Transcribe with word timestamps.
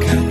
가까 0.00 0.21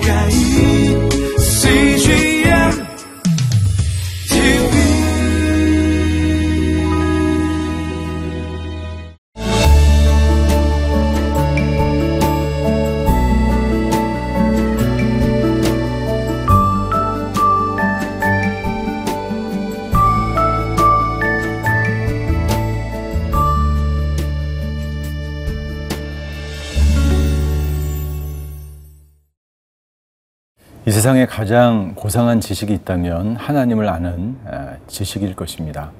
이 30.88 30.90
세상에 30.90 31.28
가장 31.28 31.94
고상한 31.94 32.40
지식이 32.40 32.74
있다면 32.74 33.36
하나님을 33.36 33.88
아는 33.88 34.36
아, 34.48 34.74
지식일 34.88 35.36
것입니다. 35.36 35.92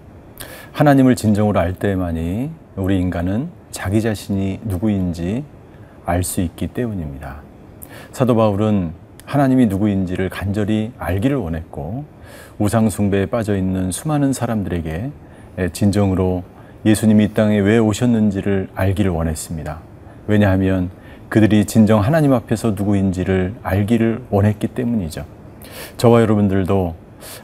하나님을 0.72 1.16
진정으로 1.16 1.60
알 1.60 1.74
때만이 1.74 2.50
우리 2.78 3.00
인간은 3.00 3.50
자기 3.70 4.02
자신이 4.02 4.60
누구인지 4.64 5.44
알 6.04 6.24
수 6.24 6.42
있기 6.42 6.70
때문입니다. 6.70 7.42
사도 8.12 8.36
바울은 8.36 8.94
하나님이 9.26 9.68
누구인지를 9.68 10.30
간절히 10.30 10.92
알기를 10.98 11.38
원했고 11.38 12.06
우상숭배에 12.58 13.28
빠져 13.28 13.56
있는 13.56 13.92
수많은 13.92 14.34
사람들에게 14.34 15.12
진정으로 15.74 16.44
예수님이 16.88 17.26
이 17.26 17.34
땅에 17.36 17.60
왜 17.60 17.78
오셨는지를 17.78 18.70
알기를 18.74 19.12
원했습니다. 19.12 19.80
왜냐하면 20.26 20.90
그들이 21.32 21.64
진정 21.64 22.04
하나님 22.04 22.34
앞에서 22.34 22.72
누구인지를 22.72 23.56
알기를 23.64 24.26
원했기 24.32 24.68
때문이죠. 24.68 25.26
저와 25.96 26.20
여러분들도 26.20 26.94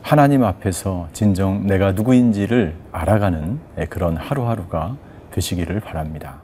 하나님 0.01 0.43
앞에서 0.43 1.07
진정 1.13 1.65
내가 1.65 1.93
누구인지를 1.93 2.75
알아가는 2.91 3.59
그런 3.89 4.17
하루하루가 4.17 4.97
되시기를 5.31 5.79
바랍니다. 5.79 6.41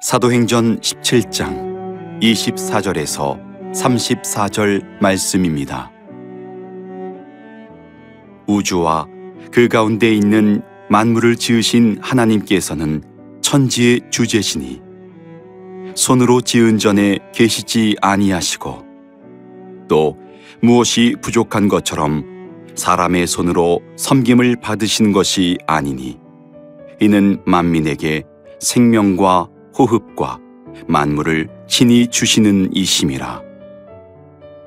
사도행전 0.00 0.78
17장 0.78 2.20
24절에서 2.20 3.36
34절 3.72 4.84
말씀입니다. 5.00 5.93
우주와 8.46 9.06
그 9.50 9.68
가운데 9.68 10.12
있는 10.12 10.62
만물을 10.90 11.36
지으신 11.36 11.98
하나님께서는 12.00 13.02
천지의 13.40 14.00
주제시니 14.10 14.80
손으로 15.94 16.40
지은 16.40 16.78
전에 16.78 17.18
계시지 17.32 17.96
아니하시고 18.00 18.84
또 19.88 20.16
무엇이 20.60 21.14
부족한 21.20 21.68
것처럼 21.68 22.24
사람의 22.74 23.26
손으로 23.26 23.80
섬김을 23.96 24.56
받으신 24.60 25.12
것이 25.12 25.58
아니니 25.66 26.18
이는 27.00 27.40
만민에게 27.44 28.24
생명과 28.60 29.48
호흡과 29.78 30.38
만물을 30.86 31.48
친히 31.68 32.06
주시는 32.08 32.70
이심이라. 32.72 33.42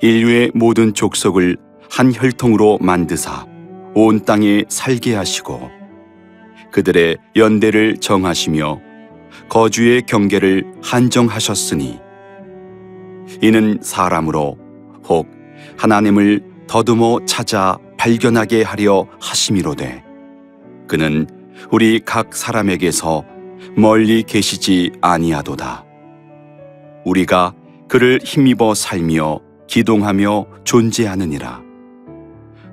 인류의 0.01 0.51
모든 0.53 0.93
족속을 0.93 1.57
한 1.89 2.13
혈통으로 2.13 2.77
만드사 2.81 3.45
온 3.99 4.23
땅에 4.23 4.63
살게 4.69 5.15
하시고 5.15 5.71
그들의 6.71 7.17
연대를 7.35 7.97
정하시며 7.97 8.79
거주의 9.49 10.03
경계를 10.03 10.71
한정하셨으니 10.83 11.99
이는 13.41 13.79
사람으로 13.81 14.55
혹 15.09 15.31
하나님을 15.77 16.43
더듬어 16.67 17.25
찾아 17.25 17.79
발견하게 17.97 18.61
하려 18.61 19.07
하심이로되 19.19 20.03
그는 20.87 21.25
우리 21.71 21.99
각 21.99 22.35
사람에게서 22.35 23.25
멀리 23.75 24.21
계시지 24.21 24.91
아니하도다. 25.01 25.85
우리가 27.03 27.55
그를 27.87 28.19
힘입어 28.23 28.75
살며 28.75 29.39
기동하며 29.65 30.45
존재하느니라. 30.65 31.63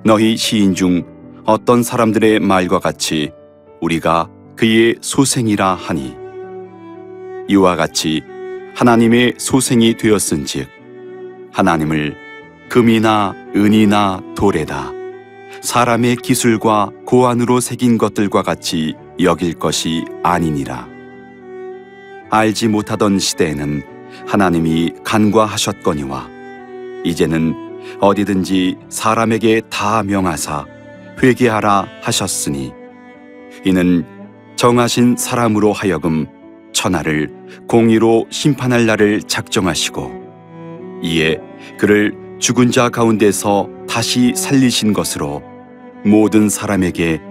너희 0.05 0.37
시인 0.37 0.75
중 0.75 1.14
어떤 1.47 1.83
사람들의 1.83 2.39
말과 2.39 2.79
같이 2.79 3.31
우리가 3.79 4.27
그의 4.55 4.95
소생이라 5.01 5.75
하니. 5.75 6.15
이와 7.47 7.75
같이 7.75 8.23
하나님의 8.73 9.35
소생이 9.37 9.95
되었은즉 9.95 10.67
하나님을 11.51 12.17
금이나 12.67 13.35
은이나 13.55 14.21
돌에다 14.35 14.91
사람의 15.61 16.15
기술과 16.17 16.89
고안으로 17.05 17.59
새긴 17.59 17.99
것들과 17.99 18.41
같이 18.41 18.95
여길 19.19 19.53
것이 19.53 20.03
아니니라. 20.23 20.87
알지 22.31 22.69
못하던 22.69 23.19
시대에는 23.19 23.83
하나님이 24.25 24.93
간과하셨거니와 25.03 26.27
이제는 27.03 27.53
어디든지 28.01 28.77
사람에게 28.89 29.61
다 29.69 30.01
명하사 30.01 30.65
회개하라 31.21 31.87
하셨으니 32.01 32.73
이는 33.63 34.05
정하신 34.55 35.17
사람으로 35.17 35.73
하여금 35.73 36.27
천하를 36.71 37.31
공의로 37.67 38.27
심판할 38.29 38.85
날을 38.85 39.23
작정하시고 39.23 41.01
이에 41.01 41.39
그를 41.77 42.13
죽은 42.39 42.71
자 42.71 42.89
가운데서 42.89 43.69
다시 43.87 44.33
살리신 44.35 44.93
것으로 44.93 45.41
모든 46.03 46.49
사람에게 46.49 47.21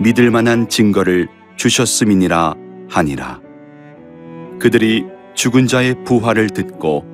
믿을 0.00 0.30
만한 0.30 0.68
증거를 0.68 1.28
주셨음이니라 1.56 2.54
하니라. 2.88 3.40
그들이 4.58 5.04
죽은 5.34 5.66
자의 5.66 5.94
부활을 6.04 6.50
듣고 6.50 7.04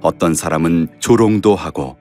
어떤 0.00 0.34
사람은 0.34 0.88
조롱도 0.98 1.54
하고 1.54 1.96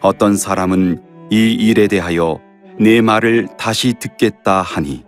어떤 0.00 0.36
사람은 0.36 1.02
이 1.30 1.52
일에 1.52 1.88
대하여 1.88 2.40
내 2.80 3.00
말을 3.00 3.48
다시 3.58 3.94
듣겠다 3.98 4.62
하니 4.62 5.04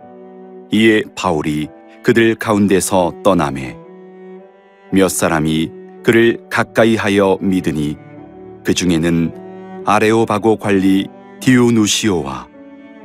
이에 0.71 1.03
바울이 1.15 1.69
그들 2.03 2.35
가운데서 2.35 3.13
떠나매 3.23 3.77
몇 4.91 5.07
사람이 5.09 5.71
그를 6.03 6.39
가까이 6.49 6.97
하여 6.97 7.37
믿으니 7.39 7.97
그 8.65 8.73
중에는 8.73 9.83
아레오바고 9.85 10.57
관리 10.57 11.07
디오누시오와 11.39 12.47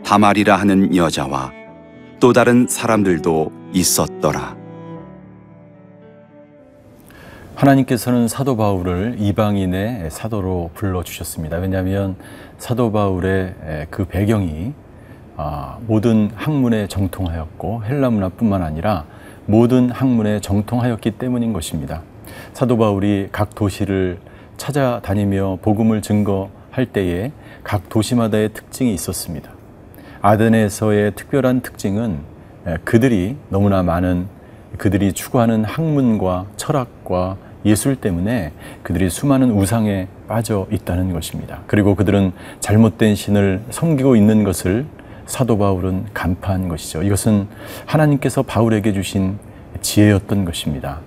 다말이라 0.05 0.57
하는 0.57 0.97
여자와 0.97 1.53
또 2.19 2.33
다른 2.33 2.67
사람들도 2.69 3.53
있었더라. 3.73 4.66
하나님께서는 7.57 8.29
사도 8.29 8.55
바울을 8.59 9.17
이방인의 9.19 10.11
사도로 10.11 10.73
불러 10.75 11.03
주셨습니다. 11.03 11.57
왜냐하면 11.57 12.17
사도 12.59 12.93
바울의 12.93 13.87
그 13.89 14.05
배경이 14.05 14.75
아, 15.39 15.79
모든 15.87 16.31
학문에 16.35 16.87
정통하였고 16.87 17.85
헬라 17.85 18.11
문화뿐만 18.11 18.63
아니라 18.63 19.07
모든 19.47 19.91
학문에 19.91 20.41
정통하였기 20.41 21.13
때문인 21.13 21.55
것입니다. 21.55 22.03
사도 22.53 22.77
바울이 22.77 23.31
각 23.33 23.55
도시를 23.55 24.19
찾아다니며 24.59 25.59
복음을 25.63 26.03
증거할 26.03 26.85
때에 26.93 27.33
각 27.65 27.89
도시마다의 27.89 28.51
특징이 28.53 28.93
있었습니다. 28.93 29.51
아덴에서의 30.21 31.15
특별한 31.15 31.63
특징은 31.63 32.19
그들이 32.85 33.37
너무나 33.49 33.83
많은 33.83 34.27
그들이 34.77 35.15
추구하는 35.15 35.65
학문과 35.65 36.47
철학과 36.57 37.39
예술 37.67 37.97
때문에 37.97 38.53
그들이 38.83 39.11
수많은 39.11 39.51
우상에 39.51 40.07
빠져 40.29 40.67
있다는 40.71 41.13
것입니다. 41.13 41.61
그리고 41.67 41.95
그들은 41.95 42.33
잘못된 42.61 43.15
신을 43.15 43.63
섬기고 43.71 44.17
있는 44.17 44.45
것을 44.45 44.87
사도 45.27 45.59
바울은 45.59 46.07
간파한 46.15 46.69
것이죠. 46.69 47.03
이것은 47.03 47.49
하나님께서 47.85 48.43
바울에게 48.43 48.93
주신 48.93 49.39
지혜였던 49.81 50.45
것입니다. 50.45 51.01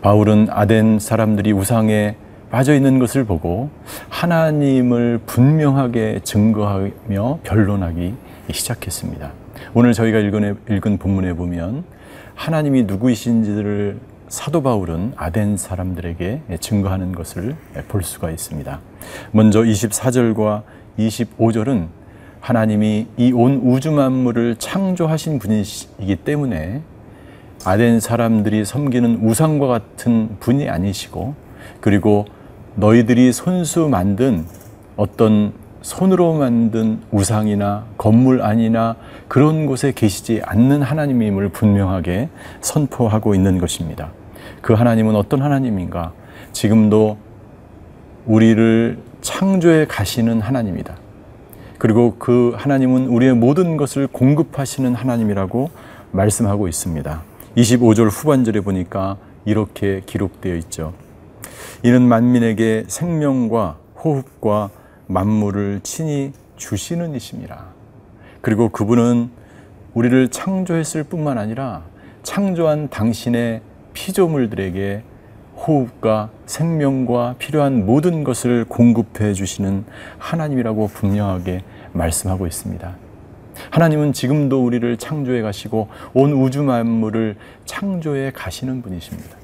바울은 0.00 0.46
아덴 0.50 0.98
사람들이 0.98 1.52
우상에 1.52 2.14
빠져 2.50 2.74
있는 2.74 3.00
것을 3.00 3.24
보고 3.24 3.70
하나님을 4.08 5.20
분명하게 5.26 6.20
증거하며 6.22 7.40
변론하기 7.42 8.14
시작했습니다. 8.52 9.32
오늘 9.74 9.92
저희가 9.92 10.20
읽은, 10.20 10.56
읽은 10.70 10.98
본문에 10.98 11.32
보면 11.32 11.82
하나님이 12.36 12.84
누구이신지를 12.84 13.98
사도 14.28 14.62
바울은 14.62 15.12
아덴 15.16 15.56
사람들에게 15.56 16.42
증거하는 16.60 17.12
것을 17.12 17.56
볼 17.88 18.02
수가 18.02 18.30
있습니다. 18.30 18.80
먼저 19.32 19.60
24절과 19.62 20.62
25절은 20.98 21.88
하나님이 22.40 23.06
이 23.16 23.32
온 23.32 23.60
우주 23.64 23.90
만물을 23.92 24.56
창조하신 24.56 25.38
분이기 25.38 26.16
때문에 26.24 26.82
아덴 27.64 28.00
사람들이 28.00 28.64
섬기는 28.64 29.20
우상과 29.22 29.66
같은 29.66 30.36
분이 30.40 30.68
아니시고 30.68 31.34
그리고 31.80 32.26
너희들이 32.76 33.32
손수 33.32 33.88
만든 33.88 34.44
어떤 34.96 35.52
손으로 35.84 36.32
만든 36.32 37.02
우상이나 37.10 37.84
건물 37.98 38.40
아니나 38.40 38.96
그런 39.28 39.66
곳에 39.66 39.92
계시지 39.92 40.40
않는 40.42 40.80
하나님임을 40.80 41.50
분명하게 41.50 42.30
선포하고 42.62 43.34
있는 43.34 43.58
것입니다. 43.58 44.10
그 44.62 44.72
하나님은 44.72 45.14
어떤 45.14 45.42
하나님인가? 45.42 46.12
지금도 46.52 47.18
우리를 48.24 48.98
창조해 49.20 49.84
가시는 49.84 50.40
하나님이다. 50.40 50.96
그리고 51.76 52.16
그 52.18 52.54
하나님은 52.56 53.08
우리의 53.08 53.34
모든 53.34 53.76
것을 53.76 54.06
공급하시는 54.06 54.94
하나님이라고 54.94 55.68
말씀하고 56.12 56.66
있습니다. 56.66 57.22
25절 57.58 58.08
후반절에 58.10 58.60
보니까 58.60 59.18
이렇게 59.44 60.00
기록되어 60.06 60.54
있죠. 60.56 60.94
이는 61.82 62.00
만민에게 62.00 62.84
생명과 62.88 63.76
호흡과 64.02 64.70
만물을 65.06 65.80
친히 65.82 66.32
주시는 66.56 67.14
이심이라. 67.14 67.72
그리고 68.40 68.68
그분은 68.68 69.30
우리를 69.94 70.28
창조했을 70.28 71.04
뿐만 71.04 71.38
아니라 71.38 71.82
창조한 72.22 72.88
당신의 72.88 73.60
피조물들에게 73.92 75.02
호흡과 75.56 76.30
생명과 76.46 77.36
필요한 77.38 77.86
모든 77.86 78.24
것을 78.24 78.64
공급해 78.64 79.34
주시는 79.34 79.84
하나님이라고 80.18 80.88
분명하게 80.88 81.62
말씀하고 81.92 82.46
있습니다. 82.46 82.96
하나님은 83.70 84.12
지금도 84.12 84.64
우리를 84.64 84.96
창조해 84.96 85.42
가시고 85.42 85.88
온 86.12 86.32
우주 86.32 86.62
만물을 86.64 87.36
창조해 87.66 88.32
가시는 88.32 88.82
분이십니다. 88.82 89.36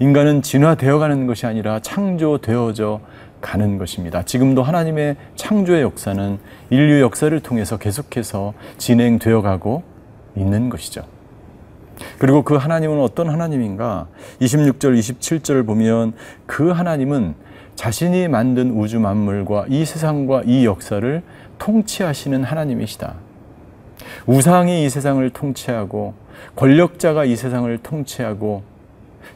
인간은 0.00 0.42
진화되어 0.42 0.98
가는 0.98 1.26
것이 1.26 1.46
아니라 1.46 1.80
창조되어져 1.80 3.00
가는 3.40 3.78
것입니다. 3.78 4.22
지금도 4.24 4.62
하나님의 4.62 5.16
창조의 5.36 5.82
역사는 5.82 6.38
인류 6.70 7.00
역사를 7.00 7.38
통해서 7.40 7.76
계속해서 7.76 8.54
진행되어 8.78 9.42
가고 9.42 9.82
있는 10.36 10.68
것이죠. 10.68 11.02
그리고 12.18 12.42
그 12.42 12.56
하나님은 12.56 13.00
어떤 13.00 13.28
하나님인가? 13.28 14.06
26절, 14.40 14.98
27절을 14.98 15.66
보면 15.66 16.14
그 16.46 16.70
하나님은 16.70 17.34
자신이 17.74 18.28
만든 18.28 18.70
우주 18.78 19.00
만물과 19.00 19.66
이 19.68 19.84
세상과 19.84 20.42
이 20.46 20.66
역사를 20.66 21.22
통치하시는 21.58 22.44
하나님이시다. 22.44 23.14
우상이 24.26 24.84
이 24.84 24.90
세상을 24.90 25.28
통치하고 25.30 26.14
권력자가 26.56 27.24
이 27.24 27.36
세상을 27.36 27.78
통치하고 27.78 28.62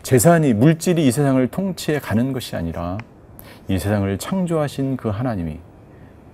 재산이 0.02 0.54
물질이 0.54 1.06
이 1.06 1.10
세상을 1.10 1.46
통치해 1.48 1.98
가는 1.98 2.32
것이 2.32 2.56
아니라 2.56 2.98
이 3.68 3.78
세상을 3.78 4.18
창조하신 4.18 4.96
그 4.96 5.08
하나님이 5.08 5.58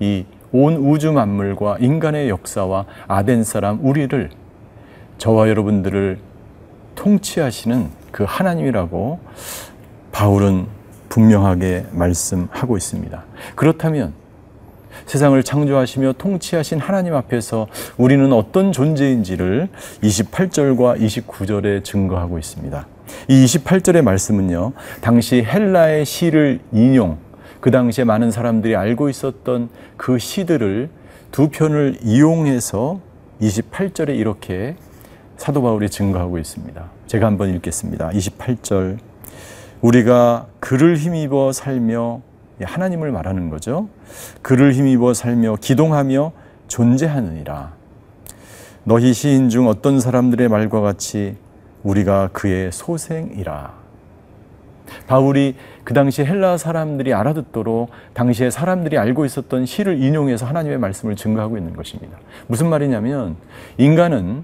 이 0.00 0.24
온 0.52 0.76
우주 0.76 1.12
만물과 1.12 1.76
인간의 1.78 2.28
역사와 2.28 2.86
아덴 3.06 3.44
사람 3.44 3.78
우리를 3.84 4.30
저와 5.18 5.48
여러분들을 5.48 6.18
통치하시는 6.96 7.88
그 8.10 8.24
하나님이라고 8.26 9.20
바울은 10.10 10.66
분명하게 11.08 11.86
말씀하고 11.92 12.76
있습니다. 12.76 13.24
그렇다면 13.54 14.12
세상을 15.06 15.40
창조하시며 15.42 16.14
통치하신 16.18 16.80
하나님 16.80 17.14
앞에서 17.14 17.68
우리는 17.96 18.32
어떤 18.32 18.72
존재인지를 18.72 19.68
28절과 20.02 21.00
29절에 21.00 21.84
증거하고 21.84 22.38
있습니다. 22.38 22.86
이 23.28 23.44
28절의 23.44 24.02
말씀은요, 24.02 24.72
당시 25.00 25.42
헬라의 25.42 26.04
시를 26.04 26.60
인용, 26.72 27.18
그 27.60 27.70
당시에 27.70 28.04
많은 28.04 28.30
사람들이 28.30 28.74
알고 28.74 29.08
있었던 29.08 29.68
그 29.96 30.18
시들을 30.18 30.88
두 31.30 31.48
편을 31.48 31.98
이용해서 32.02 33.00
28절에 33.40 34.16
이렇게 34.16 34.76
사도 35.36 35.62
바울이 35.62 35.88
증거하고 35.88 36.38
있습니다. 36.38 36.90
제가 37.06 37.26
한번 37.26 37.54
읽겠습니다. 37.54 38.10
28절. 38.10 38.98
우리가 39.80 40.46
그를 40.58 40.96
힘입어 40.96 41.52
살며 41.52 42.20
하나님을 42.62 43.10
말하는 43.10 43.48
거죠. 43.48 43.88
그를 44.42 44.72
힘입어 44.72 45.14
살며 45.14 45.56
기동하며 45.60 46.32
존재하느니라. 46.68 47.72
너희 48.84 49.12
시인 49.14 49.48
중 49.48 49.66
어떤 49.68 50.00
사람들의 50.00 50.48
말과 50.48 50.80
같이 50.80 51.36
우리가 51.82 52.28
그의 52.32 52.72
소생이라. 52.72 53.80
바울이 55.06 55.56
그 55.84 55.94
당시 55.94 56.24
헬라 56.24 56.56
사람들이 56.56 57.14
알아듣도록 57.14 57.90
당시에 58.12 58.50
사람들이 58.50 58.98
알고 58.98 59.24
있었던 59.24 59.66
시를 59.66 60.02
인용해서 60.02 60.46
하나님의 60.46 60.78
말씀을 60.78 61.16
증거하고 61.16 61.56
있는 61.56 61.74
것입니다. 61.74 62.18
무슨 62.46 62.68
말이냐면 62.68 63.36
인간은 63.78 64.42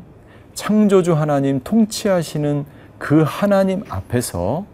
창조주 0.55 1.15
하나님 1.15 1.61
통치하시는 1.63 2.65
그 2.99 3.23
하나님 3.27 3.83
앞에서 3.89 4.65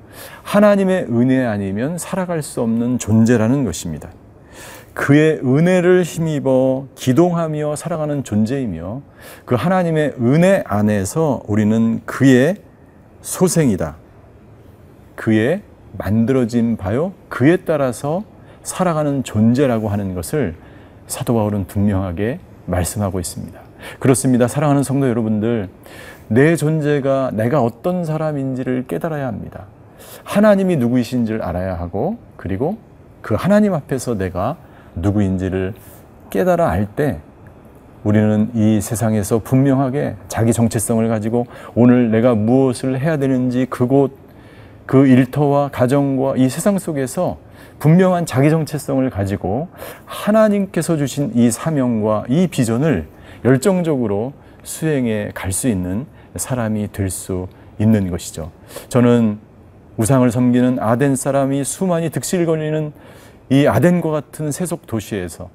하나님의 0.42 1.06
은혜 1.10 1.44
아니면 1.44 1.98
살아갈 1.98 2.42
수 2.42 2.60
없는 2.60 2.98
존재라는 2.98 3.64
것입니다. 3.64 4.10
그의 4.94 5.40
은혜를 5.42 6.02
힘입어 6.02 6.86
기동하며 6.94 7.76
살아가는 7.76 8.24
존재이며 8.24 9.00
그 9.44 9.54
하나님의 9.54 10.14
은혜 10.20 10.62
안에서 10.66 11.42
우리는 11.46 12.00
그의 12.04 12.56
소생이다. 13.22 13.96
그의 15.16 15.62
만들어진 15.96 16.76
바요. 16.76 17.12
그에 17.28 17.58
따라서 17.58 18.24
살아가는 18.62 19.24
존재라고 19.24 19.88
하는 19.88 20.14
것을 20.14 20.54
사도 21.06 21.34
바울은 21.34 21.66
분명하게 21.66 22.40
말씀하고 22.66 23.18
있습니다. 23.18 23.60
그렇습니다. 23.98 24.46
사랑하는 24.46 24.82
성도 24.82 25.08
여러분들, 25.08 25.68
내 26.28 26.56
존재가 26.56 27.32
내가 27.34 27.62
어떤 27.62 28.04
사람인지를 28.04 28.86
깨달아야 28.86 29.26
합니다. 29.26 29.66
하나님이 30.24 30.76
누구이신지를 30.76 31.42
알아야 31.42 31.74
하고, 31.78 32.18
그리고 32.36 32.78
그 33.20 33.34
하나님 33.34 33.74
앞에서 33.74 34.16
내가 34.16 34.56
누구인지를 34.96 35.74
깨달아 36.30 36.68
알 36.70 36.86
때, 36.86 37.18
우리는 38.04 38.50
이 38.54 38.80
세상에서 38.80 39.38
분명하게 39.40 40.16
자기 40.26 40.52
정체성을 40.52 41.06
가지고 41.08 41.46
오늘 41.74 42.10
내가 42.10 42.34
무엇을 42.34 42.98
해야 43.00 43.16
되는지 43.16 43.66
그곳 43.70 44.16
그 44.86 45.06
일터와 45.06 45.68
가정과 45.68 46.34
이 46.36 46.48
세상 46.48 46.78
속에서 46.78 47.38
분명한 47.78 48.26
자기 48.26 48.50
정체성을 48.50 49.08
가지고 49.10 49.68
하나님께서 50.04 50.96
주신 50.96 51.30
이 51.34 51.50
사명과 51.50 52.24
이 52.28 52.48
비전을 52.48 53.06
열정적으로 53.44 54.32
수행해 54.64 55.30
갈 55.34 55.52
수 55.52 55.68
있는 55.68 56.06
사람이 56.34 56.90
될 56.92 57.10
수 57.10 57.46
있는 57.78 58.10
것이죠. 58.10 58.50
저는 58.88 59.38
우상을 59.96 60.28
섬기는 60.30 60.78
아덴 60.80 61.14
사람이 61.14 61.62
수많이 61.64 62.10
득실 62.10 62.46
거리는 62.46 62.92
이 63.50 63.66
아덴과 63.66 64.10
같은 64.10 64.50
세속 64.50 64.86
도시에서 64.86 65.50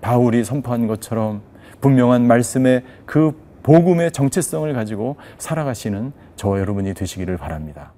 바울이 0.00 0.44
선포한 0.44 0.86
것처럼 0.86 1.42
분명한 1.80 2.26
말씀의 2.26 2.82
그 3.06 3.32
복음의 3.62 4.12
정체성을 4.12 4.72
가지고 4.72 5.16
살아가시는 5.38 6.12
저와 6.36 6.60
여러분이 6.60 6.94
되시기를 6.94 7.36
바랍니다. 7.36 7.92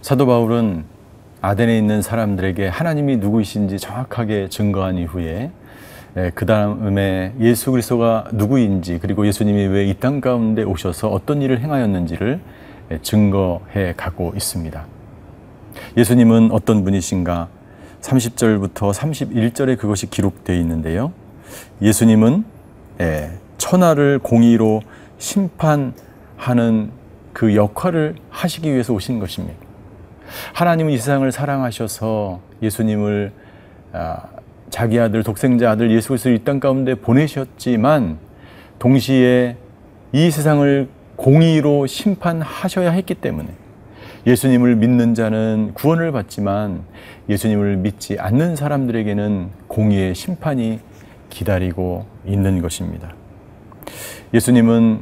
사도 0.00 0.24
바울은 0.26 0.97
아덴에 1.40 1.78
있는 1.78 2.02
사람들에게 2.02 2.68
하나님이 2.68 3.16
누구이신지 3.18 3.78
정확하게 3.78 4.48
증거한 4.48 4.96
이후에 4.96 5.50
그 6.34 6.46
다음에 6.46 7.32
예수 7.38 7.70
그리스도가 7.70 8.24
누구인지 8.32 8.98
그리고 9.00 9.26
예수님이 9.26 9.66
왜 9.66 9.88
이 9.88 9.94
땅 9.94 10.20
가운데 10.20 10.62
오셔서 10.64 11.08
어떤 11.08 11.42
일을 11.42 11.60
행하였는지를 11.60 12.40
증거해 13.02 13.94
가고 13.96 14.32
있습니다. 14.34 14.84
예수님은 15.96 16.50
어떤 16.50 16.82
분이신가? 16.82 17.48
30절부터 18.00 18.92
31절에 18.92 19.78
그것이 19.78 20.08
기록되어 20.10 20.56
있는데요. 20.56 21.12
예수님은 21.82 22.44
천하를 23.58 24.18
공의로 24.18 24.82
심판하는 25.18 26.90
그 27.32 27.54
역할을 27.54 28.16
하시기 28.30 28.72
위해서 28.72 28.92
오신 28.92 29.20
것입니다. 29.20 29.67
하나님은 30.54 30.92
이 30.92 30.98
세상을 30.98 31.30
사랑하셔서 31.30 32.40
예수님을 32.62 33.32
자기 34.70 35.00
아들 35.00 35.22
독생자 35.22 35.70
아들 35.70 35.90
예수 35.90 36.08
그리스도를 36.08 36.36
이땅 36.38 36.60
가운데 36.60 36.94
보내셨지만 36.94 38.18
동시에 38.78 39.56
이 40.12 40.30
세상을 40.30 40.88
공의로 41.16 41.86
심판하셔야 41.86 42.90
했기 42.92 43.14
때문에 43.14 43.48
예수님을 44.26 44.76
믿는 44.76 45.14
자는 45.14 45.72
구원을 45.74 46.12
받지만 46.12 46.82
예수님을 47.28 47.76
믿지 47.78 48.18
않는 48.18 48.56
사람들에게는 48.56 49.50
공의의 49.68 50.14
심판이 50.14 50.80
기다리고 51.30 52.06
있는 52.26 52.60
것입니다. 52.62 53.14
예수님은 54.34 55.00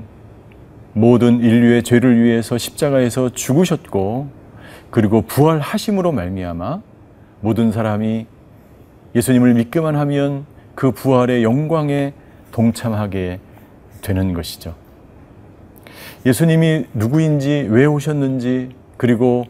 모든 0.92 1.40
인류의 1.40 1.83
죄를 1.83 2.23
위해서 2.23 2.56
십자가에서 2.56 3.30
죽으셨고 3.30 4.28
그리고 4.96 5.20
부활하심으로 5.20 6.12
말미암아 6.12 6.80
모든 7.42 7.70
사람이 7.70 8.26
예수님을 9.14 9.52
믿기만 9.52 9.94
하면 9.94 10.46
그 10.74 10.90
부활의 10.90 11.44
영광에 11.44 12.14
동참하게 12.50 13.40
되는 14.00 14.32
것이죠. 14.32 14.74
예수님이 16.24 16.86
누구인지 16.94 17.68
왜 17.68 17.84
오셨는지 17.84 18.70
그리고 18.96 19.44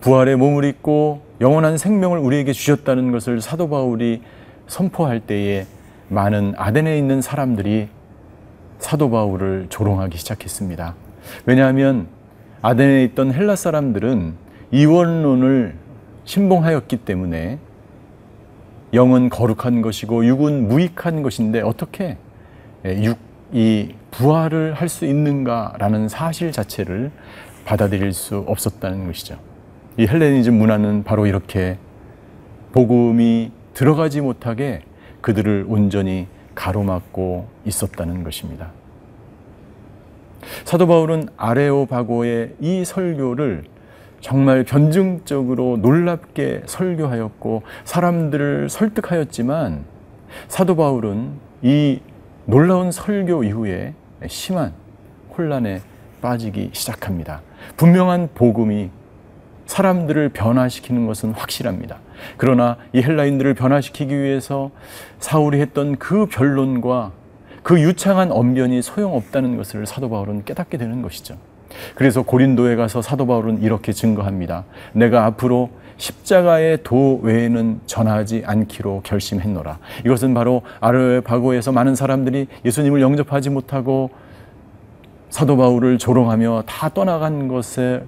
부활의 0.00 0.36
몸을 0.36 0.62
입고 0.62 1.22
영원한 1.40 1.76
생명을 1.76 2.18
우리에게 2.18 2.52
주셨다는 2.52 3.10
것을 3.10 3.40
사도 3.40 3.68
바울이 3.68 4.22
선포할 4.68 5.18
때에 5.18 5.66
많은 6.08 6.54
아덴에 6.56 6.96
있는 6.96 7.20
사람들이 7.20 7.88
사도 8.78 9.10
바울을 9.10 9.66
조롱하기 9.70 10.16
시작했습니다. 10.18 10.94
왜냐하면 11.46 12.06
아덴에 12.62 13.02
있던 13.02 13.32
헬라 13.32 13.56
사람들은 13.56 14.43
이원론을 14.70 15.74
신봉하였기 16.24 16.96
때문에 16.98 17.58
영은 18.92 19.28
거룩한 19.28 19.82
것이고 19.82 20.24
육은 20.26 20.68
무익한 20.68 21.22
것인데 21.22 21.60
어떻게 21.60 22.16
육, 22.84 23.18
이 23.52 23.94
부활을 24.10 24.74
할 24.74 24.88
수 24.88 25.04
있는가라는 25.04 26.08
사실 26.08 26.52
자체를 26.52 27.10
받아들일 27.64 28.12
수 28.12 28.44
없었다는 28.46 29.06
것이죠. 29.06 29.38
이 29.96 30.06
헬레니즘 30.06 30.54
문화는 30.54 31.04
바로 31.04 31.26
이렇게 31.26 31.78
복음이 32.72 33.52
들어가지 33.74 34.20
못하게 34.20 34.80
그들을 35.20 35.64
온전히 35.68 36.26
가로막고 36.54 37.48
있었다는 37.64 38.22
것입니다. 38.22 38.70
사도 40.64 40.86
바울은 40.86 41.28
아레오바고의 41.36 42.56
이 42.60 42.84
설교를 42.84 43.64
정말 44.24 44.64
변증적으로 44.64 45.76
놀랍게 45.82 46.62
설교하였고 46.64 47.62
사람들을 47.84 48.70
설득하였지만 48.70 49.84
사도 50.48 50.76
바울은 50.76 51.32
이 51.60 52.00
놀라운 52.46 52.90
설교 52.90 53.44
이후에 53.44 53.92
심한 54.26 54.72
혼란에 55.36 55.82
빠지기 56.22 56.70
시작합니다. 56.72 57.42
분명한 57.76 58.30
복음이 58.34 58.88
사람들을 59.66 60.30
변화시키는 60.30 61.06
것은 61.06 61.32
확실합니다. 61.32 61.98
그러나 62.38 62.78
이 62.94 63.02
헬라인들을 63.02 63.52
변화시키기 63.52 64.18
위해서 64.18 64.70
사울이 65.18 65.60
했던 65.60 65.96
그 65.96 66.24
변론과 66.24 67.12
그 67.62 67.78
유창한 67.78 68.32
언변이 68.32 68.80
소용없다는 68.80 69.58
것을 69.58 69.84
사도 69.84 70.08
바울은 70.08 70.46
깨닫게 70.46 70.78
되는 70.78 71.02
것이죠. 71.02 71.36
그래서 71.94 72.22
고린도에 72.22 72.76
가서 72.76 73.02
사도 73.02 73.26
바울은 73.26 73.62
이렇게 73.62 73.92
증거합니다. 73.92 74.64
내가 74.92 75.24
앞으로 75.26 75.70
십자가의 75.96 76.78
도 76.82 77.20
외에는 77.22 77.80
전하지 77.86 78.42
않기로 78.46 79.02
결심했노라. 79.04 79.78
이것은 80.04 80.34
바로 80.34 80.62
아르바고에서 80.80 81.72
많은 81.72 81.94
사람들이 81.94 82.48
예수님을 82.64 83.00
영접하지 83.00 83.50
못하고 83.50 84.10
사도 85.30 85.56
바울을 85.56 85.98
조롱하며 85.98 86.64
다 86.66 86.88
떠나간 86.88 87.48
것에 87.48 88.02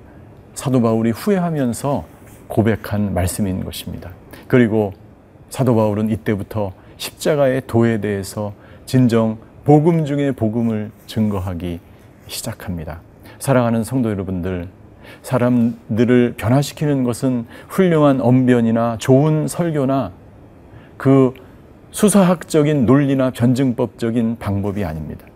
사도 0.54 0.80
바울이 0.80 1.10
후회하면서 1.10 2.04
고백한 2.48 3.14
말씀인 3.14 3.64
것입니다. 3.64 4.10
그리고 4.46 4.92
사도 5.50 5.74
바울은 5.74 6.10
이때부터 6.10 6.72
십자가의 6.96 7.62
도에 7.66 8.00
대해서 8.00 8.52
진정 8.84 9.38
복음 9.64 10.04
중의 10.04 10.32
복음을 10.32 10.90
증거하기 11.06 11.80
시작합니다. 12.28 13.00
사랑하는 13.38 13.84
성도 13.84 14.10
여러분들, 14.10 14.68
사람들을 15.22 16.34
변화시키는 16.36 17.04
것은 17.04 17.46
훌륭한 17.68 18.20
언변이나 18.20 18.96
좋은 18.98 19.46
설교나 19.48 20.12
그 20.96 21.34
수사학적인 21.90 22.86
논리나 22.86 23.30
변증법적인 23.30 24.36
방법이 24.38 24.84
아닙니다. 24.84 25.26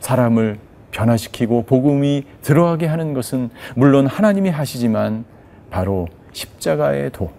사람을 0.00 0.58
변화시키고 0.90 1.62
복음이 1.62 2.24
들어가게 2.42 2.86
하는 2.86 3.12
것은 3.12 3.50
물론 3.74 4.06
하나님이 4.06 4.48
하시지만 4.48 5.24
바로 5.70 6.08
십자가의 6.32 7.10
도. 7.12 7.30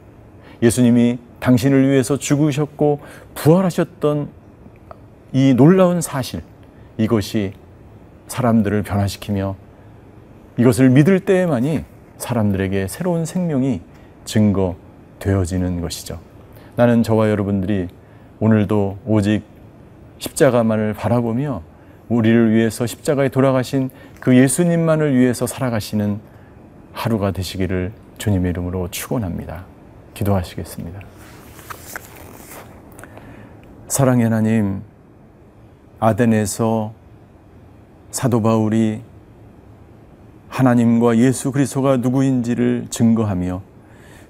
예수님이 0.62 1.20
당신을 1.39 1.89
위해서 1.89 2.17
죽으셨고 2.17 3.00
부활하셨던 3.36 4.29
이 5.34 5.53
놀라운 5.56 6.01
사실, 6.01 6.41
이것이 6.98 7.53
사람들을 8.27 8.84
변화시키며 8.84 9.56
이것을 10.58 10.90
믿을 10.90 11.20
때에만이 11.20 11.86
사람들에게 12.18 12.88
새로운 12.88 13.26
생명이 13.26 13.82
증거되어지는 14.26 15.82
것이죠. 15.82 16.20
나는 16.76 17.04
저와 17.04 17.30
여러분들이 17.30 17.88
오늘도 18.40 18.98
오직 19.06 19.44
십자가만을 20.20 20.94
바라보며 20.94 21.62
우리를 22.10 22.54
위해서 22.54 22.86
십자가에 22.86 23.30
돌아가신 23.30 23.90
그 24.20 24.36
예수님만을 24.36 25.16
위해서 25.16 25.46
살아가시는 25.46 26.20
하루가 26.94 27.32
되시기를 27.32 27.92
주님의 28.18 28.52
이름으로 28.52 28.90
축원합니다. 28.90 29.66
기도하시겠습니다. 30.14 31.00
사랑의 33.88 34.24
하나님, 34.24 34.82
아덴에서 36.00 36.94
사도 38.12 38.42
바울이 38.42 39.02
하나님과 40.58 41.18
예수 41.18 41.52
그리스도가 41.52 41.98
누구인지를 41.98 42.88
증거하며 42.90 43.62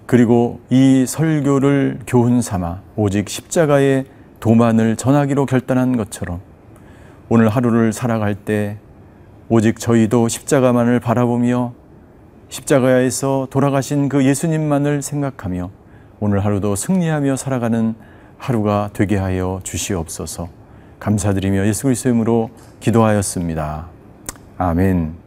그리고 0.05 0.59
이 0.69 1.05
설교를 1.07 1.99
교훈 2.05 2.41
삼아 2.41 2.81
오직 2.97 3.29
십자가의 3.29 4.05
도만을 4.41 4.97
전하기로 4.97 5.45
결단한 5.45 5.95
것처럼 5.95 6.41
오늘 7.29 7.47
하루를 7.47 7.93
살아갈 7.93 8.35
때 8.35 8.77
오직 9.47 9.79
저희도 9.79 10.27
십자가만을 10.27 10.99
바라보며 10.99 11.71
십자가에서 12.49 13.47
돌아가신 13.49 14.09
그 14.09 14.25
예수님만을 14.25 15.01
생각하며 15.01 15.69
오늘 16.19 16.43
하루도 16.43 16.75
승리하며 16.75 17.37
살아가는 17.37 17.95
하루가 18.37 18.89
되게 18.91 19.15
하여 19.15 19.61
주시옵소서 19.63 20.49
감사드리며 20.99 21.67
예수 21.67 21.83
그리스도 21.83 22.09
이름으로 22.09 22.49
기도하였습니다. 22.81 23.87
아멘. 24.57 25.26